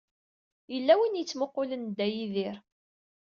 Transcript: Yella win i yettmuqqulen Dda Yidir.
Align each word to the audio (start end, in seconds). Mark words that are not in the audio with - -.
Yella 0.73 0.93
win 0.99 1.17
i 1.17 1.19
yettmuqqulen 1.21 1.83
Dda 1.89 2.07
Yidir. 2.15 2.57